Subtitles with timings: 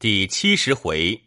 [0.00, 1.24] 第七十回，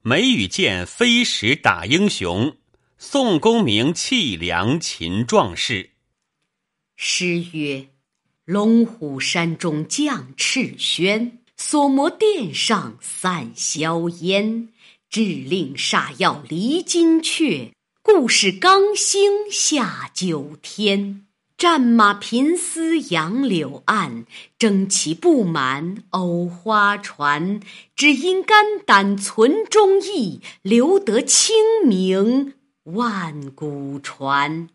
[0.00, 2.56] 梅雨剑飞石打英雄，
[2.96, 5.90] 宋公明气梁擒壮士。
[6.96, 7.88] 诗曰
[8.46, 14.70] ：“龙虎山中将赤轩，锁魔殿上散硝烟。
[15.10, 21.26] 致令煞药离金阙，故事刚兴下九天。”
[21.62, 24.26] 战马频嘶杨柳岸，
[24.58, 27.60] 征旗不满藕花船。
[27.94, 31.54] 只因肝胆存忠义，留得清
[31.86, 34.68] 明万古传。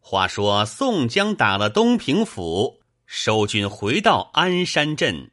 [0.00, 5.30] 话说宋江打了东平府，收军回到鞍山镇，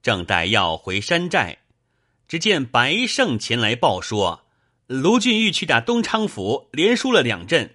[0.00, 1.58] 正待要回山寨，
[2.28, 4.42] 只见白胜前来报说，
[4.86, 7.74] 卢俊义去打东昌府，连输了两阵，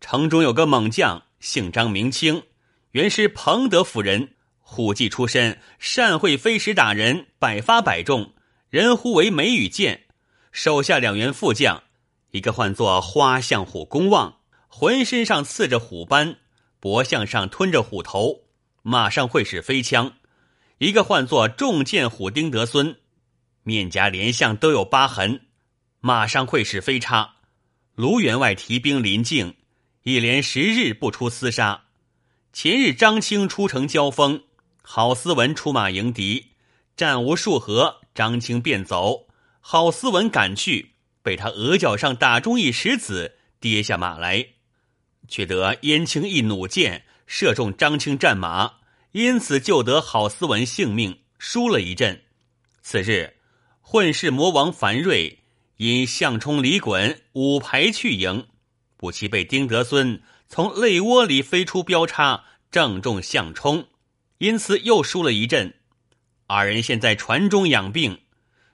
[0.00, 1.24] 城中有个猛将。
[1.44, 2.42] 姓张名清，
[2.92, 8.32] 原是彭德府人，虎骑出身，善会飞石打人，百发百中，
[8.70, 10.06] 人呼为梅雨剑。
[10.52, 11.82] 手下两员副将，
[12.30, 16.38] 一个唤作花象虎公望，浑身上刺着虎斑，
[16.80, 18.44] 脖项上吞着虎头，
[18.80, 20.12] 马上会使飞枪；
[20.78, 22.96] 一个唤作重剑虎丁德孙，
[23.64, 25.42] 面颊连项都有疤痕，
[26.00, 27.34] 马上会使飞叉。
[27.94, 29.54] 卢员外提兵临境。
[30.04, 31.84] 一连十日不出厮杀，
[32.52, 34.42] 前日张青出城交锋，
[34.82, 36.48] 郝思文出马迎敌，
[36.94, 39.28] 战无数合，张青便走，
[39.62, 40.90] 郝思文赶去，
[41.22, 44.46] 被他额角上打中一石子，跌下马来，
[45.26, 48.72] 却得燕青一弩箭射中张青战马，
[49.12, 52.22] 因此救得郝思文性命，输了一阵。
[52.82, 53.36] 次日，
[53.80, 55.38] 混世魔王樊瑞
[55.78, 58.46] 因项冲、李衮五排去迎。
[59.04, 63.86] 不期被丁德孙从肋窝里飞出标叉，正中项冲，
[64.38, 65.74] 因此又输了一阵。
[66.46, 68.22] 二人现在船中养病，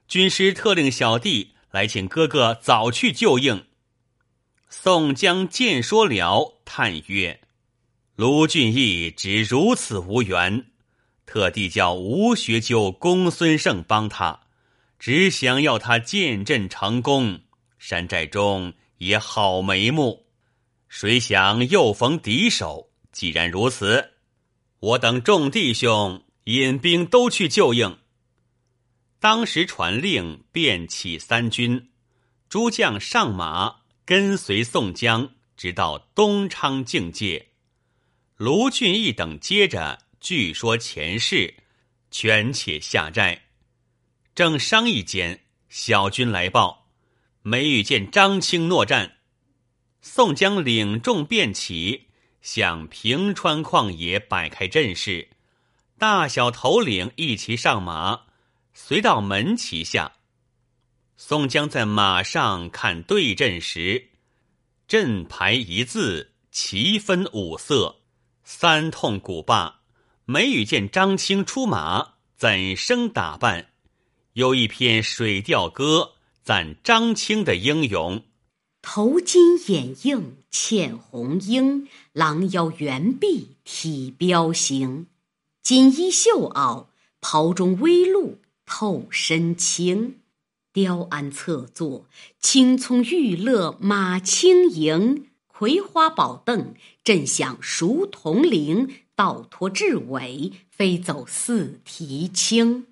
[0.06, 3.64] 军师特令小弟来请哥哥早去救应。
[4.68, 7.40] 宋江见说了，叹曰
[8.14, 10.66] ：“卢俊义只如此无缘，
[11.26, 14.42] 特地叫吴学究、公孙胜帮他，
[14.96, 17.40] 只想要他见阵成功，
[17.80, 20.26] 山寨中。”也好眉目，
[20.86, 22.90] 谁想又逢敌手。
[23.12, 24.12] 既然如此，
[24.78, 27.98] 我等众弟兄引兵都去救应。
[29.18, 31.90] 当时传令，便起三军，
[32.50, 37.48] 诸将上马，跟随宋江，直到东昌境界。
[38.36, 41.54] 卢俊义等接着据说前事，
[42.10, 43.46] 权且下寨。
[44.34, 45.40] 正商议间，
[45.70, 46.79] 小军来报。
[47.42, 49.16] 梅雨见张青诺战，
[50.02, 52.08] 宋江领众便起，
[52.42, 55.30] 向平川旷野摆开阵势，
[55.98, 58.24] 大小头领一齐上马，
[58.74, 60.16] 随到门旗下。
[61.16, 64.10] 宋江在马上看对阵时，
[64.86, 68.02] 阵牌一字，旗分五色，
[68.44, 69.80] 三通鼓罢。
[70.26, 73.70] 梅雨见张青出马，怎生打扮？
[74.34, 76.16] 有一篇水调歌。
[76.42, 78.22] 赞张青的英勇，
[78.82, 85.06] 头巾眼映嵌红缨，狼腰圆臂体彪形，
[85.62, 86.86] 锦衣绣袄
[87.20, 90.16] 袍中微露透身轻，
[90.72, 92.06] 雕鞍侧坐
[92.40, 96.74] 青葱玉勒马轻盈，葵花宝凳
[97.04, 102.86] 震响熟铜铃，倒拖雉尾飞走似啼青。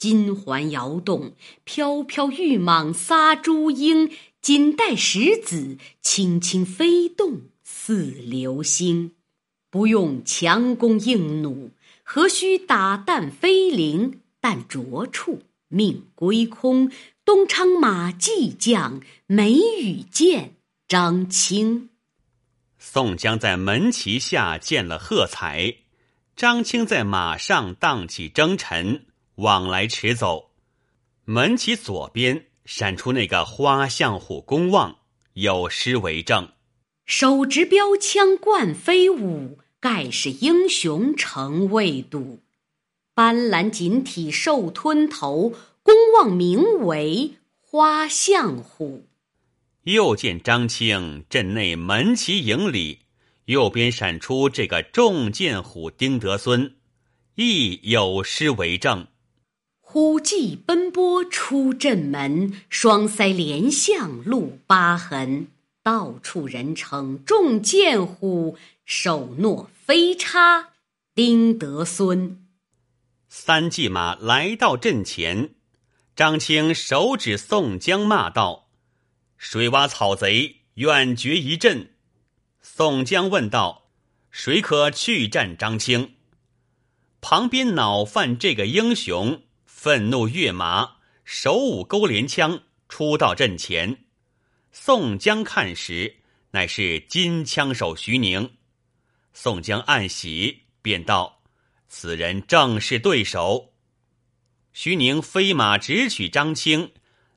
[0.00, 1.34] 金环摇动，
[1.64, 9.12] 飘飘玉蟒撒珠缨，锦带石子轻轻飞动，似流星。
[9.68, 11.72] 不用强弓硬弩，
[12.02, 14.20] 何须打弹飞灵？
[14.40, 16.90] 但着处，命归空。
[17.22, 20.54] 东昌马季将，梅雨剑
[20.88, 21.90] 张青。
[22.78, 25.76] 宋江在门旗下见了喝彩，
[26.34, 29.04] 张青在马上荡起征尘。
[29.40, 30.50] 往来驰走，
[31.24, 34.98] 门旗左边闪出那个花象虎公望，
[35.32, 36.52] 有诗为证
[37.06, 42.40] ：“手执标枪冠飞舞，盖世英雄成未睹。
[43.14, 49.06] 斑斓锦体兽吞头，公望名为花象虎。”
[49.84, 52.98] 又见张青阵内门旗营里，
[53.46, 56.76] 右边闪出这个重剑虎丁德孙，
[57.36, 59.06] 亦有诗为证。
[59.92, 65.48] 虎骑奔波出阵门，双腮连向露疤痕。
[65.82, 70.68] 到处人称重剑虎，手诺飞叉
[71.12, 72.46] 丁德孙。
[73.28, 75.50] 三骑马来到阵前，
[76.14, 78.68] 张青手指宋江，骂道
[79.36, 81.90] ：“水洼草贼，愿决一阵。”
[82.62, 83.90] 宋江问道
[84.30, 86.14] ：“谁可去战张青？”
[87.20, 89.42] 旁边恼犯这个英雄
[89.82, 94.04] 愤怒跃马，手舞勾镰枪，出到阵前。
[94.72, 96.16] 宋江看时，
[96.50, 98.58] 乃是金枪手徐宁。
[99.32, 101.40] 宋江暗喜，便道
[101.88, 103.72] ：“此人正是对手。”
[104.74, 106.92] 徐宁飞马直取张青，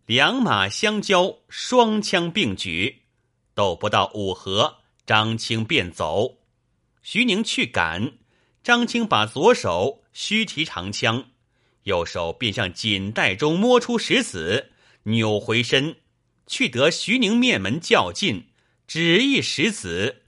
[0.05, 3.03] 两马相交，双枪并举，
[3.53, 6.39] 斗不到五合，张青便走。
[7.01, 8.17] 徐宁去赶，
[8.61, 11.29] 张青把左手虚提长枪，
[11.83, 14.71] 右手便向锦袋中摸出石子，
[15.03, 15.97] 扭回身，
[16.47, 18.47] 去得徐宁面门较近，
[18.87, 20.23] 只一石子。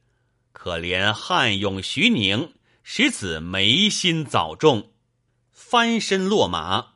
[0.51, 2.53] 可怜汉勇徐宁，
[2.83, 4.91] 石子眉心早中，
[5.51, 6.93] 翻身落马。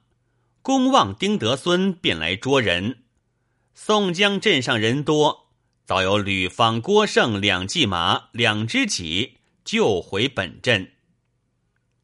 [0.61, 3.03] 公望丁德孙便来捉人，
[3.73, 5.49] 宋江镇上人多，
[5.85, 10.91] 早有吕方、郭盛两骑马、两只戟救回本镇。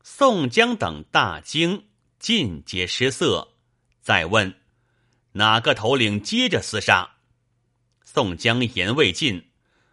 [0.02, 1.86] 宋江等大惊，
[2.26, 3.50] 尽皆失色。
[4.02, 4.56] 再问
[5.34, 7.18] 哪个头领接着厮杀？
[8.04, 9.52] 宋江言未尽，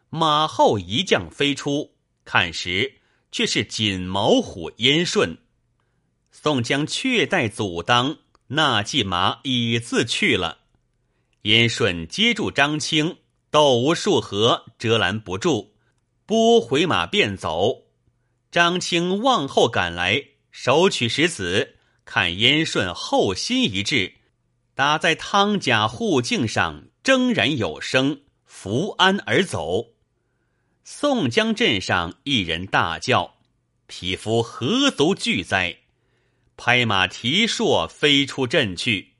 [0.08, 1.94] 马后一将飞出，
[2.25, 5.37] 看时却是锦毛虎燕顺。
[6.31, 8.17] 宋江却待阻当。
[8.46, 10.61] 那骑马已自去了，
[11.43, 13.19] 燕顺接住张青，
[13.50, 15.75] 斗无数合，遮拦不住，
[16.25, 17.88] 拨回马便走。
[18.50, 24.15] 张青往后赶来，手取石子，看燕顺后心一掷，
[24.75, 29.93] 打在汤甲护颈上，铮然有声，扶鞍而走。
[30.85, 33.37] 宋江镇上一人大叫
[33.87, 35.79] ：“匹夫何足惧哉！”
[36.57, 39.15] 拍马提槊飞出阵去，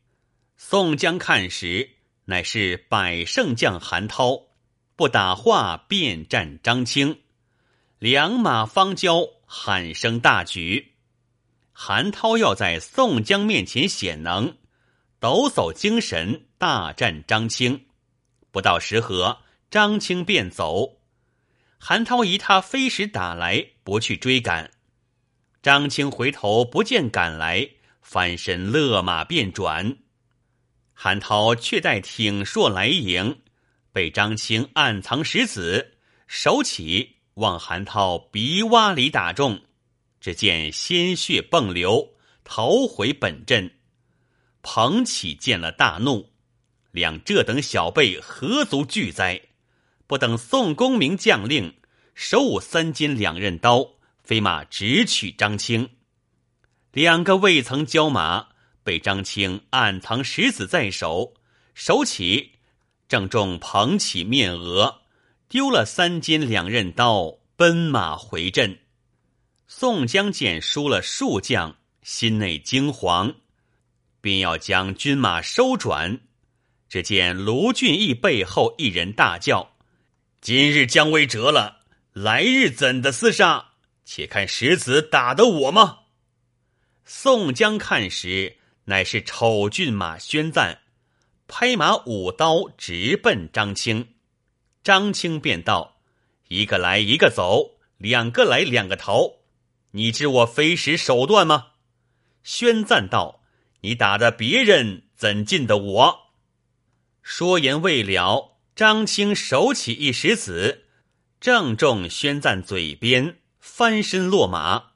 [0.56, 1.90] 宋江看时，
[2.26, 4.43] 乃是百胜将韩涛，
[4.96, 7.20] 不打话便战张青，
[7.99, 10.91] 两马方交，喊声大举。
[11.72, 14.56] 韩涛要在宋江面前显能，
[15.19, 17.86] 抖擞精神大战张青，
[18.50, 19.38] 不到十合，
[19.70, 20.98] 张青便走。
[21.78, 24.70] 韩涛疑他飞石打来，不去追赶。
[25.62, 27.69] 张青回头不见赶来，
[28.00, 29.96] 翻身勒马便转。
[30.92, 33.40] 韩涛却待挺槊来迎，
[33.92, 35.96] 被张青暗藏石子，
[36.28, 39.62] 手起往韩涛鼻洼里打中，
[40.22, 42.14] 只见鲜血迸流，
[42.44, 43.72] 逃回本阵。
[44.62, 46.30] 彭起见了大怒，
[46.92, 49.42] 两这等小辈何足惧哉？
[50.06, 51.74] 不等宋公明将令，
[52.14, 53.94] 手舞三尖两刃刀。
[54.22, 55.90] 飞马直取张青，
[56.92, 58.50] 两个未曾交马，
[58.84, 61.34] 被张青暗藏石子在手，
[61.74, 62.52] 手起
[63.08, 65.00] 正中彭起面额，
[65.48, 68.78] 丢了三尖两刃刀，奔马回阵。
[69.74, 73.36] 宋江见输了数将，心内惊惶，
[74.20, 76.20] 便要将军马收转。
[76.90, 79.74] 只见卢俊义背后一人大叫
[80.42, 81.80] ：“今日将威折了，
[82.12, 83.70] 来日怎的厮杀？”
[84.04, 86.00] 且看石子打得我吗？
[87.06, 90.82] 宋江看时，乃是丑骏马宣赞，
[91.48, 94.14] 拍马舞刀直奔张青。
[94.84, 96.02] 张青便道
[96.48, 99.42] ：“一个来一个走，两个来两个逃。
[99.93, 101.69] 你知我飞石手段吗？”
[102.44, 103.43] 宣赞道
[103.81, 106.19] ：“你打的别人，怎进的我？”
[107.22, 110.87] 说言未了，张青手起一石子，
[111.41, 113.39] 正中宣赞嘴边。
[113.65, 114.94] 翻身落马，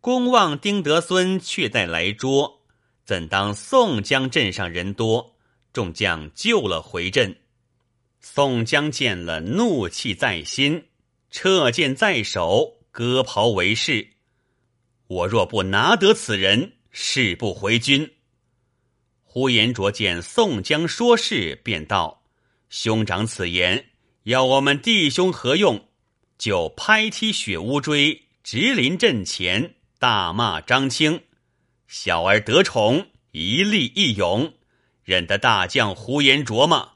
[0.00, 2.62] 公望丁德孙却在来捉，
[3.04, 5.36] 怎当宋江镇上人多，
[5.74, 7.36] 众将救了回阵。
[8.18, 10.86] 宋江见了，怒气在心，
[11.30, 14.11] 撤剑在手，割袍为誓：
[15.12, 18.10] 我若不拿得此人，誓不回军。
[19.22, 22.22] 呼延灼见宋江说事，便道
[22.70, 23.90] ：“兄长此言，
[24.22, 25.88] 要我们弟兄何用？”
[26.38, 31.22] 就拍踢雪乌锥，直临阵前，大骂张青
[31.86, 34.54] ：“小儿得宠，一力一勇，
[35.04, 36.92] 忍得大将呼延灼吗？”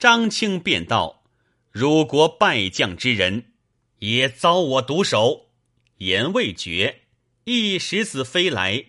[0.00, 1.22] 张青便道
[1.70, 3.52] ：“汝国败将之人，
[3.98, 5.50] 也遭我毒手。”
[5.98, 7.02] 言未绝，
[7.48, 8.86] 一石子飞来。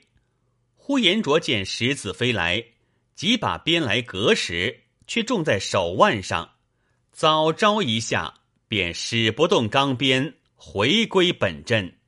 [0.73, 2.65] 呼延灼见石子飞来，
[3.13, 6.55] 即把鞭来隔时，却中在手腕上，
[7.11, 8.33] 早招一下。
[8.67, 11.99] 便使不动钢鞭，回归本阵。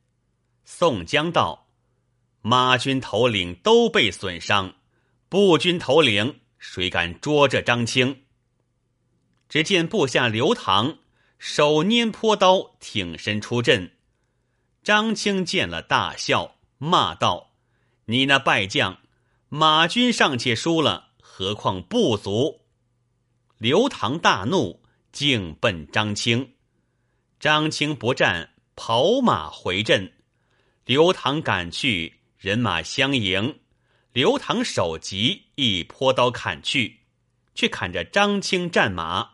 [0.65, 1.70] 宋江道
[2.41, 4.75] ：“马军头领都被损伤，
[5.29, 8.24] 步军头领，谁敢捉这张青？
[9.48, 10.98] 只见部下刘唐
[11.38, 13.94] 手拈坡刀，挺身出阵。
[14.81, 17.51] 张青见了，大笑，骂道
[18.05, 19.00] ：“你那败将，
[19.50, 22.62] 马军尚且输了，何况部卒？”
[23.59, 24.81] 刘唐大怒，
[25.12, 26.53] 径奔张青。
[27.39, 30.13] 张青不战，跑马回阵。
[30.86, 33.59] 刘唐赶去，人马相迎。
[34.12, 37.01] 刘唐手急，一泼刀砍去，
[37.53, 39.31] 却砍着张青战马。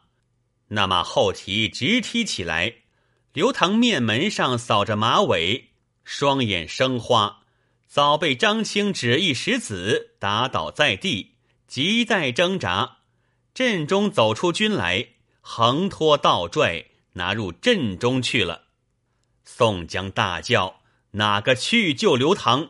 [0.68, 2.74] 那马后蹄直踢起来，
[3.36, 5.72] 刘唐面门上扫着马尾，
[6.06, 7.42] 双眼生花，
[7.86, 11.34] 早被张青指一石子打倒在地，
[11.68, 13.00] 急待挣扎。
[13.54, 15.10] 阵中走出军来，
[15.42, 18.68] 横拖倒拽，拿入阵中去了。
[19.44, 20.80] 宋江大叫
[21.12, 22.70] ：“哪个去救刘唐？”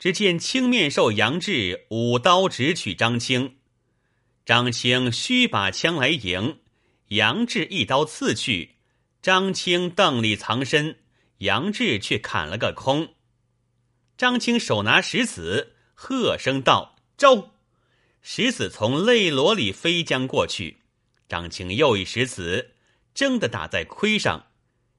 [0.00, 3.56] 只见青面兽杨志舞刀直取张青，
[4.46, 6.60] 张青须把枪来迎。
[7.08, 8.76] 杨志一刀刺去，
[9.20, 10.96] 张青瞪里藏身，
[11.38, 13.14] 杨志却砍了个空。
[14.16, 17.54] 张青手拿石子，喝声道：“招！”
[18.22, 20.78] 石子从肋罗里飞将过去，
[21.28, 22.72] 张青又一石子，
[23.14, 24.46] 争的打在盔上，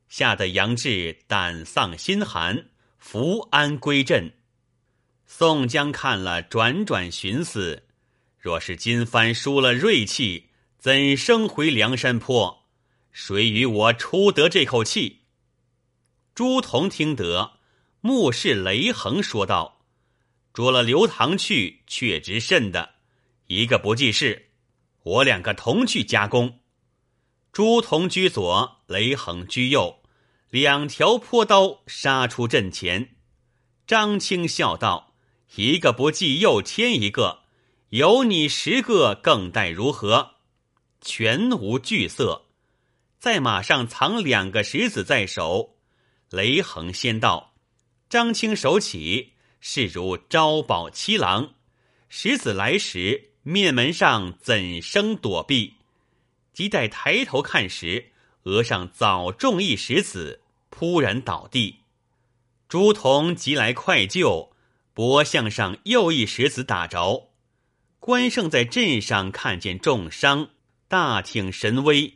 [0.07, 2.65] 吓得杨志胆丧心寒，
[2.97, 4.33] 伏安归阵。
[5.25, 7.83] 宋江看了，转转寻思：
[8.37, 10.47] 若是金帆输了锐气。
[10.79, 12.58] 怎生回梁山坡？
[13.11, 15.21] 谁与我出得这口气？
[16.35, 17.59] 朱仝听得，
[18.01, 19.81] 目视雷横说道
[20.53, 22.95] ：“捉了刘唐去，却值甚的？
[23.47, 24.49] 一个不济事，
[25.03, 26.59] 我两个同去加工。”
[27.51, 30.01] 朱仝居左，雷横居右，
[30.49, 33.15] 两条坡刀杀出阵前。
[33.87, 35.15] 张青笑道
[35.55, 37.39] ：“一个不记，又添一个，
[37.89, 40.35] 有你十个，更待如何？”
[41.01, 42.48] 全无惧色，
[43.19, 45.75] 在马上藏两个石子在手。
[46.29, 47.53] 雷横先到，
[48.07, 51.53] 张青手起，势如招宝七郎。
[52.07, 55.73] 石子来时，面门上怎生躲避？
[56.53, 58.11] 即待抬头看时，
[58.43, 61.79] 额上早中一石子，扑然倒地。
[62.69, 64.53] 朱仝急来快救，
[64.93, 67.29] 脖项上又一石子打着。
[67.99, 70.51] 关胜在阵上看见重伤。
[70.87, 72.15] 大挺神威，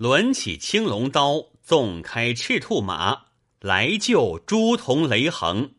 [0.00, 3.26] 抡起青龙刀，纵开赤兔马
[3.60, 5.74] 来救朱仝、雷横。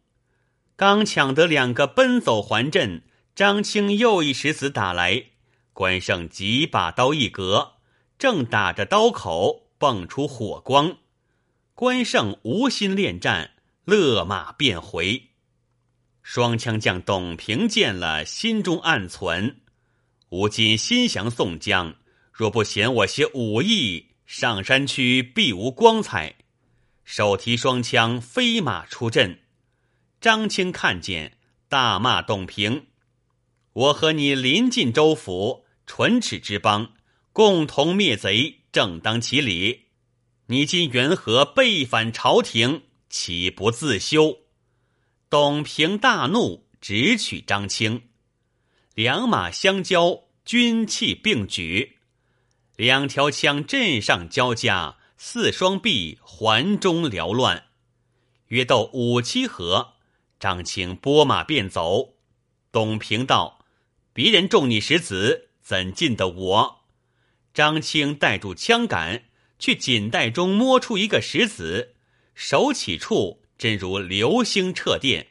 [0.76, 3.02] 刚抢得两个奔走还阵，
[3.34, 5.24] 张青又一石子打来，
[5.74, 7.78] 关胜急把刀一格，
[8.20, 11.00] 正打着刀口，蹦出火光。
[11.74, 13.54] 关胜无心恋战，
[13.86, 15.30] 勒马便回。
[16.22, 19.62] 双枪将董平见了，心中暗存：
[20.30, 21.96] 吾今心降宋江。
[22.32, 26.36] 若不嫌我些武艺，上山去必无光彩。
[27.04, 29.42] 手提双枪，飞马出阵。
[30.22, 32.88] 张青看见，大骂董平
[33.74, 36.94] ：“我和你临近州府，唇齿之邦，
[37.34, 39.88] 共同灭贼，正当其理。
[40.46, 42.84] 你今缘何背反朝廷？
[43.10, 44.38] 岂不自修？”
[45.30, 48.04] 董平大怒，直取张青。
[48.96, 51.98] 两马相交，军器并举。
[52.76, 57.66] 两条枪阵上交加，四双臂环中缭乱，
[58.48, 59.94] 约斗五七合。
[60.40, 62.16] 张青拨马便走。
[62.72, 63.66] 董平道
[64.14, 66.86] ：“别人中你石子，怎进得我？”
[67.54, 69.26] 张青带住枪杆，
[69.60, 71.96] 去锦袋中摸出一个石子，
[72.34, 75.28] 手起处真如流星掣电。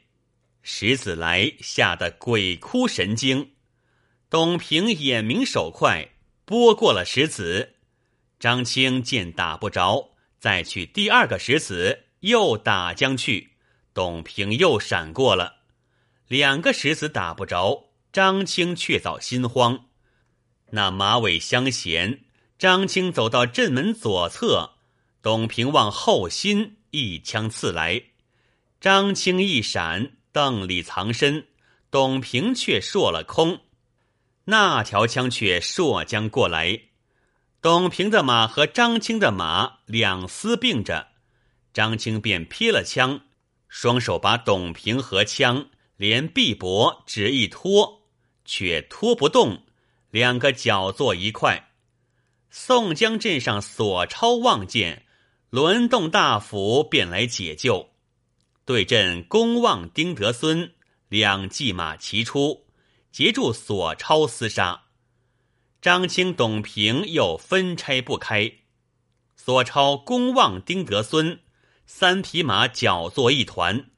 [0.62, 3.52] 石子来，吓得鬼哭神惊。
[4.28, 6.11] 董平眼明手快。
[6.50, 7.76] 拨过了石子，
[8.40, 13.52] 张青见打不着，再去第二个石子，又打将去。
[13.95, 15.59] 董平又闪过了，
[16.26, 19.87] 两个石子打不着，张青却早心慌。
[20.71, 22.25] 那马尾相衔，
[22.59, 24.73] 张青走到阵门左侧，
[25.23, 28.02] 董平往后心一枪刺来，
[28.80, 31.47] 张青一闪，邓里藏身，
[31.92, 33.61] 董平却硕了空。
[34.44, 36.80] 那条枪却朔将过来，
[37.61, 41.09] 董平的马和张青的马两丝并着，
[41.73, 43.20] 张青便撇了枪，
[43.68, 48.02] 双手把董平和枪连臂膊只一拖，
[48.44, 49.64] 却拖不动，
[50.11, 51.70] 两个脚坐一块。
[52.50, 55.06] 宋江镇上索超望见，
[55.50, 57.90] 轮动大斧便来解救，
[58.64, 60.73] 对阵公望丁德孙
[61.09, 62.66] 两骑马齐出。
[63.11, 64.85] 截住索超厮杀。
[65.81, 68.52] 张清、董平又分拆不开。
[69.35, 71.40] 索超、公望、丁德孙
[71.87, 73.90] 三匹马搅作一团。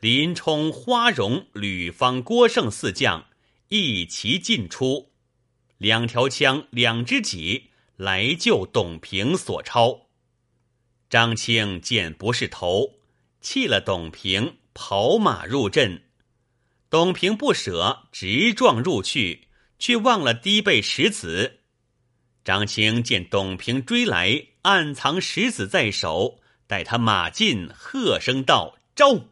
[0.00, 3.26] 林冲、花荣、吕方、郭盛四将
[3.68, 5.12] 一齐进出，
[5.76, 10.06] 两条枪，两只戟来救董平、索超。
[11.10, 12.94] 张清见不是头，
[13.40, 16.04] 弃了董平，跑马入阵。
[16.90, 21.58] 董平不舍，直撞入去，却忘了低背石子。
[22.42, 29.26] 张青见董平追来，暗藏石子在手，待他马进，喝声道：“招！”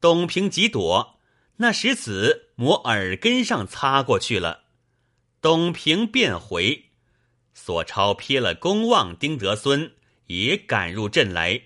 [0.00, 1.20] 董平急躲，
[1.58, 4.64] 那石子抹耳根上擦过去了。
[5.40, 6.86] 董平便回，
[7.54, 9.92] 索超瞥了公望、丁德孙，
[10.26, 11.62] 也赶入阵来。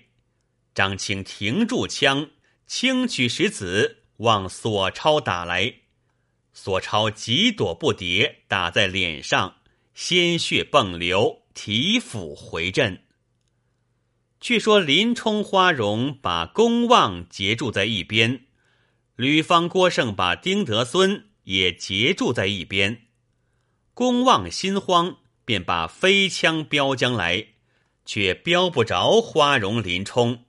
[0.75, 2.29] 张青停住枪，
[2.67, 4.02] 轻取石子。
[4.17, 5.73] 往索超打来，
[6.53, 9.55] 索超急躲不迭，打在脸上，
[9.93, 13.03] 鲜血迸流，提斧回阵。
[14.39, 18.45] 却说林冲、花荣把公望截住在一边，
[19.15, 23.07] 吕方、郭盛把丁德孙也截住在一边。
[23.93, 27.47] 公望心慌，便把飞枪标将来，
[28.05, 30.45] 却标不着花荣、林冲。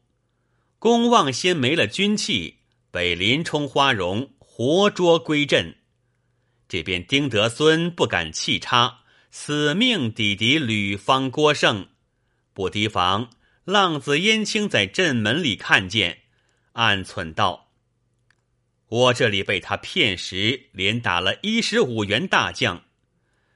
[0.79, 2.59] 公望先没了军器。
[2.95, 5.75] 被林冲、花荣活捉归阵，
[6.69, 9.01] 这边丁德孙不敢弃插，
[9.33, 11.89] 死命抵敌吕方、郭盛，
[12.53, 13.31] 不提防
[13.65, 16.21] 浪子燕青在阵门里看见，
[16.75, 17.73] 暗忖道
[18.87, 22.85] ：“我这里被他骗时，连打了一十五员大将，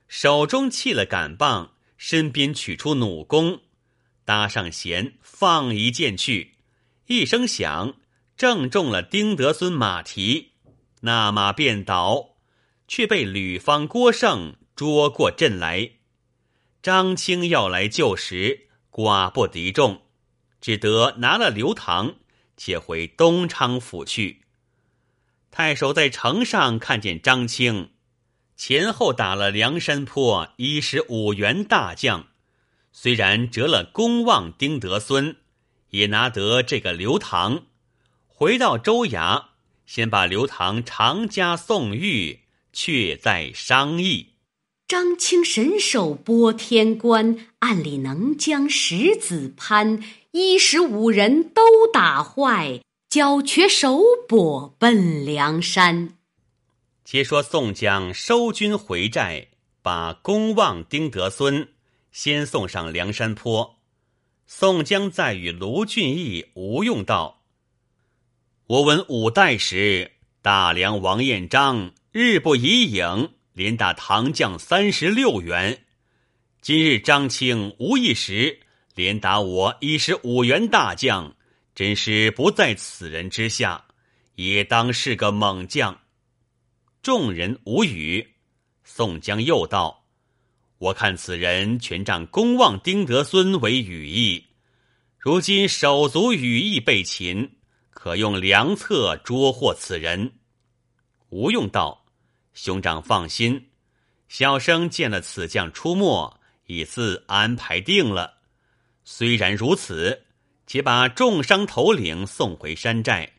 [0.09, 3.61] 手中弃了杆棒，身边取出弩弓，
[4.25, 6.55] 搭上弦，放一箭去，
[7.07, 7.95] 一声响。”
[8.39, 10.53] 正中了丁德孙马蹄，
[11.01, 12.37] 那马便倒，
[12.87, 15.91] 却被吕方、郭盛捉过阵来。
[16.81, 20.03] 张青要来救时，寡不敌众，
[20.61, 22.15] 只得拿了刘唐，
[22.57, 24.43] 且回东昌府去。
[25.51, 27.91] 太守在城上看见张青，
[28.55, 32.29] 前后打了梁山坡一十五员大将，
[32.93, 35.39] 虽然折了公望、丁德孙，
[35.91, 37.65] 也拿得这个刘唐。
[38.41, 39.47] 回到州衙，
[39.85, 44.35] 先把刘唐常家送玉，却在商议。
[44.87, 51.61] 张清神手拨天关，暗里能将石子攀，一十五人都
[51.93, 53.99] 打坏，交却手
[54.29, 56.17] 跛奔梁山。
[57.05, 59.49] 且说宋江收军回寨，
[59.83, 61.71] 把公望、丁德孙
[62.13, 63.81] 先送上梁山坡。
[64.47, 67.38] 宋江再与卢俊义、吴用道。
[68.69, 75.87] 我闻五代时，大梁王彦章日不以影，连打唐将三十六员。
[76.61, 78.61] 今日张清无一时，
[78.95, 81.35] 连打我一十五员大将，
[81.75, 83.87] 真是不在此人之下，
[84.35, 85.99] 也当是个猛将。
[87.01, 88.35] 众人无语。
[88.85, 90.05] 宋江又道
[90.77, 94.45] ：“我看此人全仗公望丁德孙为羽翼，
[95.19, 97.53] 如今手足羽翼被擒。”
[98.09, 100.33] 可用良策捉获此人。
[101.29, 102.07] 吴用道
[102.55, 103.69] ：“兄长放心，
[104.29, 108.39] 小生见了此将出没，已自安排定了。
[109.05, 110.25] 虽然如此，
[110.67, 113.31] 且把重伤头领送回山寨，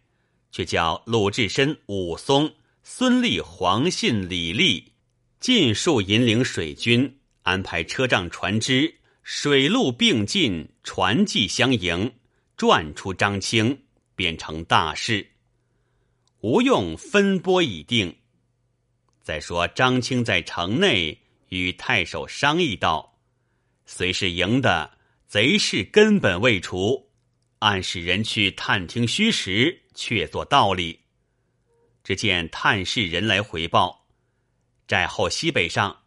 [0.51, 2.53] 却叫鲁智深、武松、
[2.84, 4.93] 孙立、黄信、李立
[5.39, 12.13] 尽数引领水军，安排车仗船只，水陆并进，船技相迎，
[12.55, 13.86] 转出张青。”
[14.19, 15.25] 便成大事，
[16.41, 18.17] 吴用分拨已定。
[19.21, 23.17] 再说张青在城内与太守商议道
[23.88, 27.10] ：“虽是赢的，贼势根本未除，
[27.60, 30.99] 暗使人去探听虚实，却做道理。”
[32.03, 34.05] 只见探视人来回报，
[34.86, 36.01] 寨后西北上，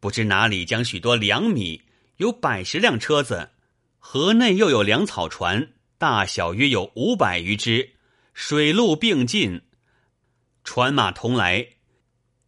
[0.00, 1.80] 不知哪里将许多粮米，
[2.18, 3.52] 有百十辆车子，
[3.98, 5.70] 河内又有粮草船。
[5.96, 7.94] 大小约有五百余只，
[8.34, 9.62] 水陆并进，
[10.64, 11.66] 船马同来。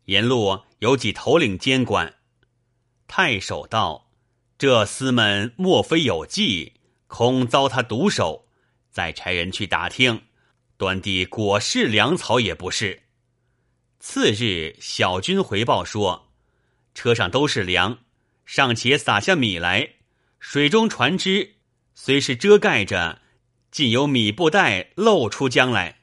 [0.06, 2.14] 沿路有几头领监管。
[3.06, 4.10] 太守道
[4.58, 6.74] ：“这厮们莫非有计，
[7.06, 8.48] 恐遭他毒手。
[8.90, 10.22] 再差人去打听，
[10.76, 13.04] 端地果是粮草也不是。”
[14.00, 16.32] 次日，小军回报说
[16.94, 17.98] ：“车上都是粮，
[18.44, 19.94] 尚且撒下米来。
[20.40, 21.56] 水中船只
[21.94, 23.22] 虽是遮盖着。”
[23.70, 26.00] 竟有米布袋露出江来。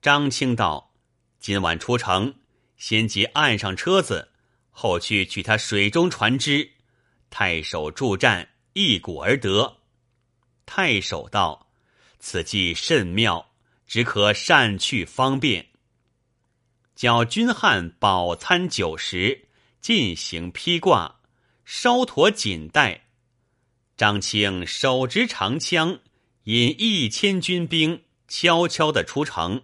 [0.00, 0.94] 张青道
[1.40, 2.34] ：“今晚出城，
[2.76, 4.32] 先即岸上车子，
[4.70, 6.72] 后去取他水中船只。
[7.28, 9.78] 太守助战，一鼓而得。
[10.64, 11.68] 太守道
[12.18, 13.52] ：“此计甚妙，
[13.86, 15.66] 只可善去方便。”
[16.94, 19.48] 叫军汉饱餐酒食，
[19.80, 21.20] 进行披挂，
[21.64, 23.08] 稍驼锦带。
[23.96, 26.00] 张清手执长枪，
[26.46, 29.62] 引一千军兵，悄悄的出城。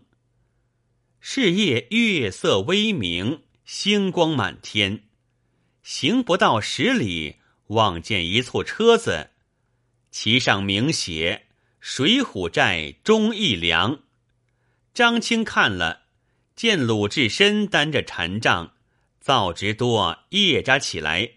[1.20, 5.04] 是夜月色微明，星光满天，
[5.84, 7.36] 行不到十里，
[7.68, 9.30] 望见一簇车子，
[10.10, 11.46] 其上明写
[11.78, 14.00] “水浒寨忠义良”。
[14.92, 16.06] 张青看了，
[16.56, 18.72] 见鲁智深担着禅杖，
[19.20, 21.30] 造直多夜扎起来，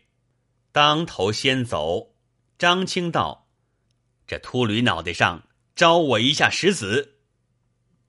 [0.71, 2.15] 当头先走。
[2.57, 3.44] 张青道
[4.27, 5.43] ：“这秃驴脑袋上
[5.75, 7.13] 招我一下石子。”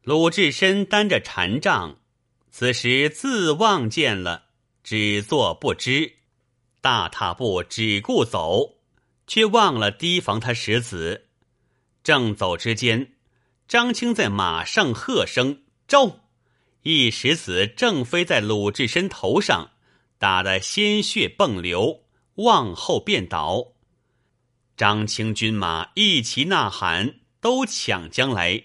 [0.02, 1.98] 鲁智深担着禅杖，
[2.50, 4.44] 此时自望见了，
[4.84, 6.12] 只做不知，
[6.80, 8.76] 大踏步只顾走，
[9.26, 11.26] 却忘了提防他石子。
[12.04, 13.14] 正走之间，
[13.66, 16.20] 张青在马上喝声“招”，
[16.82, 19.72] 一石子正飞在鲁智深头上，
[20.18, 22.04] 打得鲜血迸流，
[22.36, 23.72] 往后便倒。
[24.76, 28.62] 张青军马一齐呐喊，都抢将来。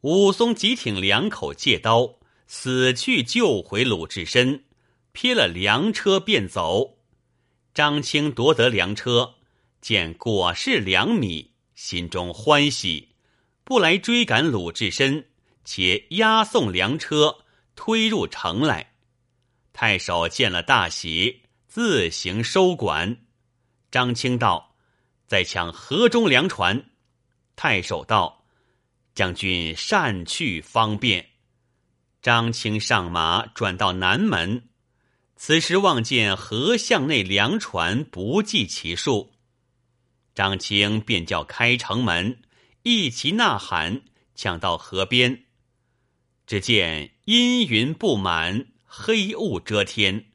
[0.00, 2.16] 武松急挺两口借刀，
[2.48, 4.64] 死去救回鲁智深，
[5.12, 6.98] 撇了粮车便走。
[7.72, 9.34] 张青夺得粮车，
[9.80, 13.10] 见果是粮米，心中欢喜，
[13.62, 15.26] 不来追赶鲁智深，
[15.64, 17.44] 且押送粮车
[17.76, 18.94] 推入城来。
[19.72, 23.18] 太守见了大喜，自行收管。
[23.92, 24.75] 张青道。
[25.26, 26.90] 再抢河中粮船，
[27.56, 28.44] 太守道
[29.14, 31.30] ：“将军善去方便。”
[32.22, 34.68] 张青上马，转到南门。
[35.36, 39.32] 此时望见河巷内粮船不计其数，
[40.34, 42.40] 张青便叫开城门，
[42.82, 44.02] 一齐呐喊，
[44.34, 45.44] 抢到河边。
[46.46, 50.26] 只见阴云布满，黑雾遮天，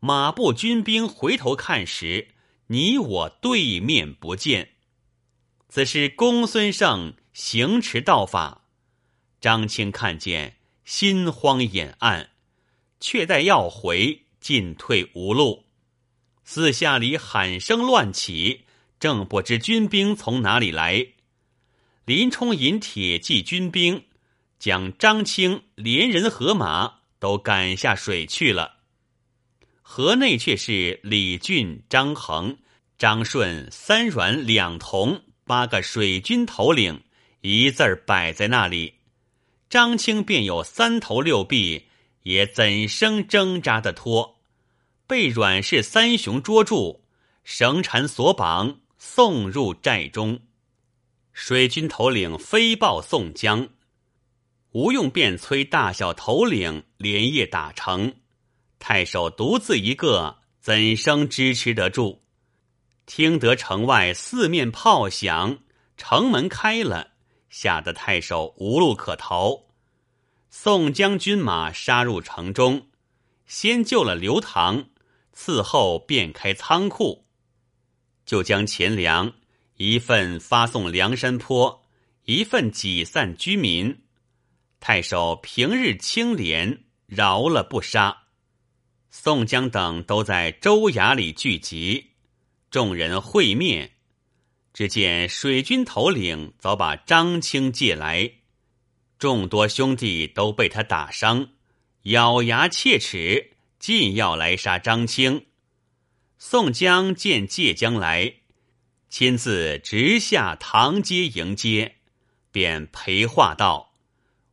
[0.00, 2.34] 马步军兵回头看时。
[2.72, 4.74] 你我对面不见，
[5.68, 8.68] 此是公孙胜行持道法。
[9.40, 12.30] 张青看见，心慌眼暗，
[13.00, 15.64] 却待要回，进退无路。
[16.44, 18.66] 四下里喊声乱起，
[19.00, 21.08] 正不知军兵从哪里来。
[22.04, 24.04] 林冲引铁骑军兵，
[24.60, 28.76] 将张青连人和马都赶下水去了。
[29.92, 32.58] 河内却是李俊、张衡、
[32.96, 37.02] 张顺三阮两同八个水军头领
[37.40, 38.94] 一字儿摆在那里，
[39.68, 41.88] 张青便有三头六臂，
[42.22, 44.38] 也怎生挣扎的脱？
[45.08, 47.02] 被阮氏三雄捉住，
[47.42, 50.38] 绳缠索绑，送入寨中。
[51.32, 53.68] 水军头领飞报宋江，
[54.70, 58.14] 吴用便催大小头领连夜打城。
[58.80, 62.22] 太守独自一个，怎生支持得住？
[63.04, 65.58] 听得城外四面炮响，
[65.98, 67.12] 城门开了，
[67.50, 69.66] 吓得太守无路可逃。
[70.48, 72.88] 宋江军马杀入城中，
[73.46, 74.86] 先救了刘唐，
[75.36, 77.26] 伺后便开仓库，
[78.24, 79.34] 就将钱粮
[79.76, 81.84] 一份发送梁山坡，
[82.24, 84.04] 一份挤散居民。
[84.80, 88.19] 太守平日清廉，饶了不杀。
[89.10, 92.10] 宋江等都在州衙里聚集，
[92.70, 93.90] 众人会面，
[94.72, 98.30] 只见水军头领早把张青借来，
[99.18, 101.48] 众多兄弟都被他打伤，
[102.04, 105.46] 咬牙切齿，尽要来杀张青。
[106.38, 108.34] 宋江见借将来，
[109.08, 111.96] 亲自直下堂阶迎接，
[112.52, 113.92] 便陪话道：“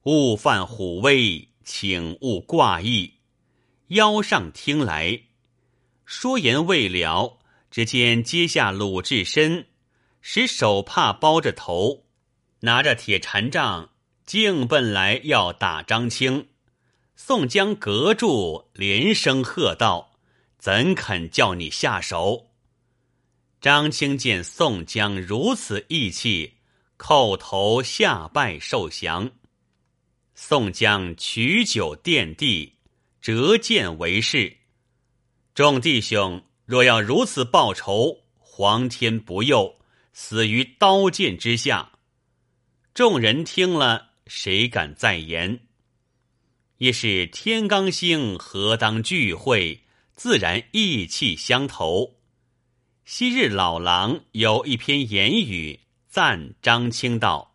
[0.04, 3.14] 勿犯虎威，请勿挂意。”
[3.88, 5.22] 腰上听来，
[6.04, 7.40] 说言未了，
[7.72, 9.68] 只见阶下鲁智深，
[10.20, 12.06] 使手帕包着头，
[12.62, 13.92] 拿着铁禅杖，
[14.26, 16.50] 径奔来要打张青。
[17.16, 20.20] 宋江隔住，连声喝道
[20.60, 22.52] ：“怎肯叫你下手？”
[23.62, 26.56] 张青见宋江如此义气，
[26.98, 29.32] 叩头下拜受降。
[30.36, 32.77] 宋江取酒奠地。
[33.28, 34.56] 折剑为誓，
[35.54, 39.80] 众弟兄若要如此报仇，皇天不佑，
[40.14, 41.92] 死于刀剑之下。
[42.94, 45.60] 众人听了，谁敢再言？
[46.78, 49.82] 也是天罡星何当聚会，
[50.16, 52.16] 自然意气相投。
[53.04, 57.47] 昔日老狼有一篇言语赞张清道：“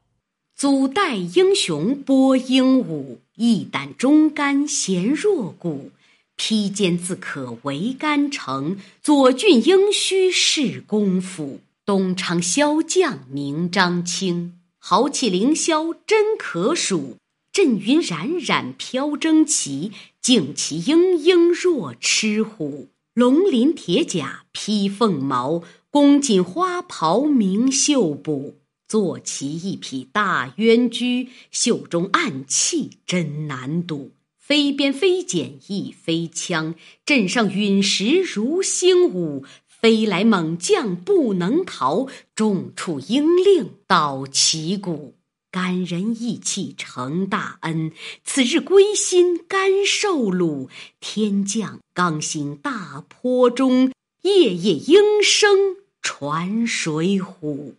[0.63, 5.91] 祖代英雄播英武，一胆忠肝贤若谷。
[6.37, 11.59] 披坚自可为干城，左郡应须是公府。
[11.85, 17.17] 东昌骁将名张清，豪气凌霄真可数。”
[17.53, 19.91] 阵云冉冉飘征旗，
[20.23, 22.87] 旌旗鹰鹰若赤虎。
[23.15, 28.59] 龙鳞铁甲披凤毛，宫锦花袍明绣补。
[28.93, 34.13] 坐骑一匹大渊驹，袖中暗器真难睹。
[34.37, 36.75] 飞鞭飞锏一飞枪，
[37.07, 39.47] 阵上陨石如星舞。
[39.67, 45.15] 飞来猛将不能逃，重处英令捣旗鼓。
[45.51, 50.69] 感人义气成大恩，此日归心甘受辱。
[51.01, 57.77] 天降刚兴大坡中，夜夜应声传水浒。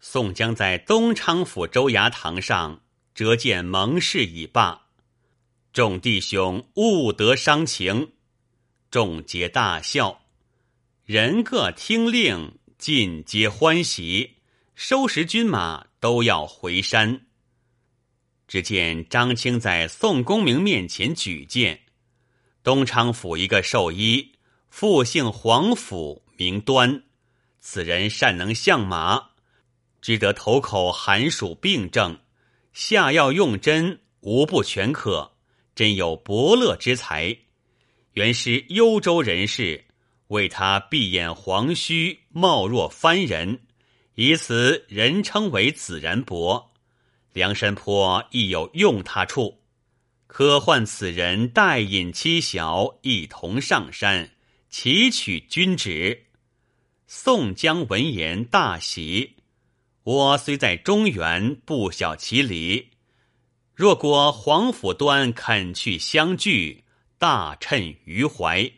[0.00, 2.80] 宋江在东昌府州衙堂上
[3.14, 4.86] 折见盟誓已罢，
[5.72, 8.12] 众弟兄勿得伤情，
[8.90, 10.22] 众皆大笑，
[11.04, 14.38] 人各听令，尽皆欢喜，
[14.74, 15.90] 收拾军马。
[16.00, 17.26] 都要回山。
[18.48, 21.82] 只见张青在宋公明面前举荐，
[22.62, 24.32] 东昌府一个兽医，
[24.70, 27.02] 复姓黄甫，名端。
[27.60, 29.29] 此人善能相马，
[30.00, 32.18] 只得头口寒暑病症，
[32.72, 35.32] 下药用针，无不全可，
[35.74, 37.36] 真有伯乐之才。
[38.14, 39.84] 原是幽州人士，
[40.28, 43.60] 为他闭眼黄须，貌若番人。
[44.16, 46.72] 以此人称为子然伯，
[47.32, 49.62] 梁山坡亦有用他处，
[50.26, 54.32] 可唤此人带引妻小一同上山，
[54.68, 56.26] 祈取君旨。
[57.06, 59.36] 宋江闻言大喜，
[60.02, 62.90] 我虽在中原，不晓其理，
[63.74, 66.84] 若果黄甫端肯去相聚，
[67.18, 68.72] 大趁余怀。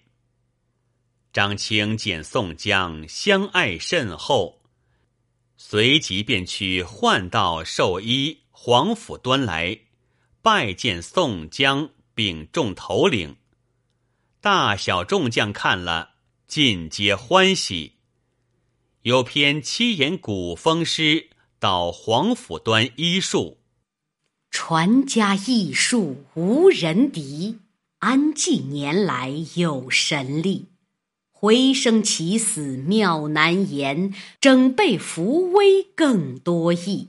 [1.32, 4.62] 张青见宋江相爱甚厚。
[5.56, 9.78] 随即便去换道寿衣黄甫端来
[10.42, 13.36] 拜见宋江，并众头领。
[14.40, 16.14] 大小众将看了，
[16.48, 17.92] 尽皆欢喜。
[19.02, 21.26] 有篇七言古风诗
[21.58, 23.58] 道黄甫端医术：
[24.48, 27.58] 传家医术无人敌，
[27.98, 30.66] 安济年来有神力。
[31.32, 37.08] 回生起死妙难言，整备扶危更多易。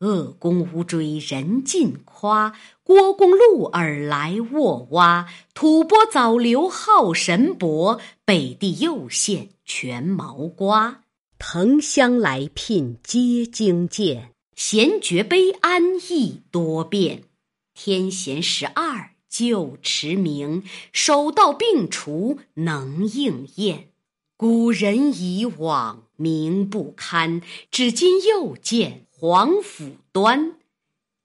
[0.00, 5.26] 恶功无追人尽夸，郭公鹿耳来卧蛙。
[5.54, 11.00] 吐蕃早流好神伯，北地右县全毛瓜。
[11.46, 17.24] 藤香来聘皆精见，贤绝悲安亦多变。
[17.74, 19.10] 天贤十二。
[19.28, 23.88] 旧驰名，手到病除能应验。
[24.38, 30.56] 古人以往名不堪，至今又见黄甫端。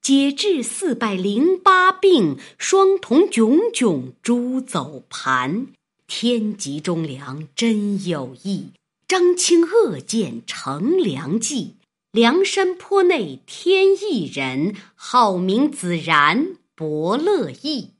[0.02, 5.68] 解治四百零八病，双瞳炯炯珠走盘。
[6.08, 8.72] 天极忠良真有意，
[9.10, 11.78] 张清恶见成良计。
[12.12, 17.96] 梁山坡内天一人，好名子然伯乐意。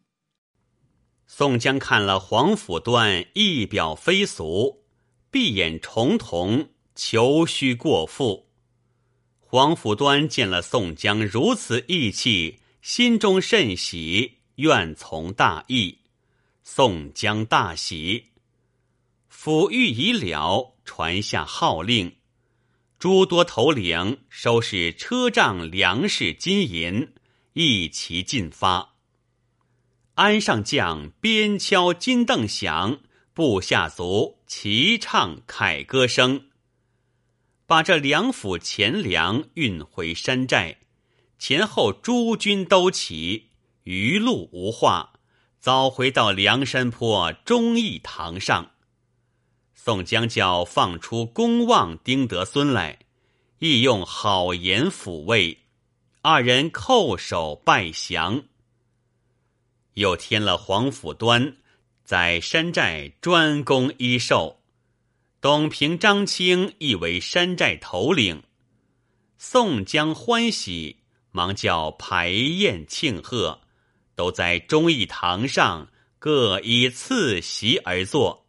[1.26, 4.84] 宋江看了黄甫端一表非俗，
[5.32, 8.46] 闭眼重瞳，求须过腹。
[9.40, 15.98] 黄甫端见了宋江如此义气，心中甚喜，愿从大义。
[16.64, 18.26] 宋江大喜，
[19.34, 22.16] 抚谕已了，传下号令，
[22.98, 27.14] 诸多头领收拾车仗、粮食、金银，
[27.54, 28.96] 一齐进发。
[30.16, 33.02] 鞍上将鞭敲金镫响，
[33.36, 36.46] 部下卒齐唱凯歌声，
[37.68, 40.80] 把这两府钱粮运回山寨。
[41.38, 43.52] 前后诸军都齐，
[43.84, 45.14] 余路无话，
[45.60, 48.72] 早回到梁山坡忠义堂上。
[49.82, 53.00] 宋江叫放出公望、丁德孙来，
[53.60, 55.58] 亦用好言抚慰，
[56.22, 58.44] 二人叩首拜降。
[59.94, 61.56] 又添了黄甫端，
[62.04, 64.60] 在山寨专攻医寿。
[65.40, 68.44] 董平、张清亦为山寨头领。
[69.38, 70.98] 宋江欢喜，
[71.32, 73.62] 忙叫排宴庆贺，
[74.14, 75.88] 都在忠义堂上
[76.20, 78.46] 各依次席而坐。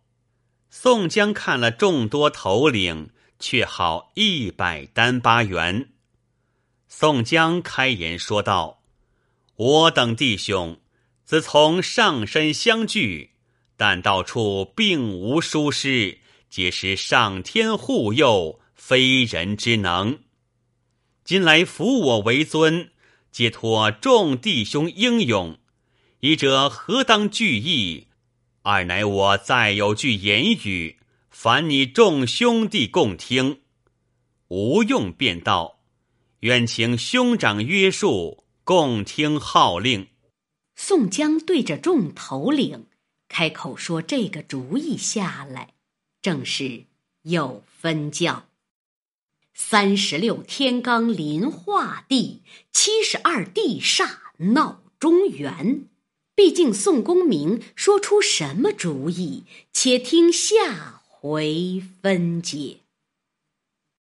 [0.73, 5.91] 宋江看了众多头领，却好一百单八元。
[6.87, 8.85] 宋江开言说道
[9.57, 10.81] ：“我等弟兄
[11.25, 13.33] 自从上山相聚，
[13.77, 20.21] 但到处并无疏失，皆是上天护佑，非人之能。
[21.25, 22.93] 今来扶我为尊，
[23.33, 25.59] 皆托众弟兄英勇。
[26.21, 28.07] 以者何当惧意？
[28.63, 30.99] 二乃我再有句言语，
[31.31, 33.61] 烦你众兄弟共听。”
[34.49, 35.81] 吴用便道。
[36.41, 40.09] 愿请兄长约束，共听号令。
[40.75, 42.87] 宋江对着众头领
[43.29, 45.75] 开口说：“这个主意下来，
[46.23, 46.85] 正是
[47.23, 48.47] 有分教。
[49.53, 52.43] 三十六天罡临化地，
[52.73, 54.17] 七十二地煞
[54.55, 55.90] 闹中原。
[56.41, 62.79] 毕竟宋公明说出什么主意，且听下回分解。”